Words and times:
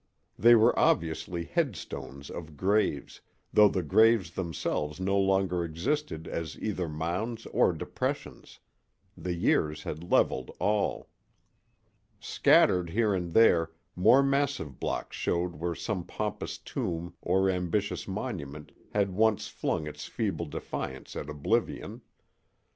They 0.35 0.55
were 0.55 0.73
obviously 0.79 1.43
headstones 1.45 2.31
of 2.31 2.57
graves, 2.57 3.21
though 3.53 3.67
the 3.67 3.83
graves 3.83 4.31
themselves 4.31 4.99
no 4.99 5.15
longer 5.19 5.63
existed 5.63 6.27
as 6.27 6.57
either 6.59 6.89
mounds 6.89 7.45
or 7.45 7.71
depressions; 7.71 8.59
the 9.15 9.35
years 9.35 9.83
had 9.83 10.03
leveled 10.09 10.49
all. 10.59 11.09
Scattered 12.19 12.89
here 12.89 13.13
and 13.13 13.31
there, 13.33 13.73
more 13.95 14.23
massive 14.23 14.79
blocks 14.79 15.17
showed 15.17 15.57
where 15.57 15.75
some 15.75 16.03
pompous 16.03 16.57
tomb 16.57 17.13
or 17.21 17.47
ambitious 17.51 18.07
monument 18.07 18.71
had 18.95 19.13
once 19.13 19.49
flung 19.49 19.85
its 19.85 20.05
feeble 20.05 20.47
defiance 20.47 21.15
at 21.15 21.29
oblivion. 21.29 22.01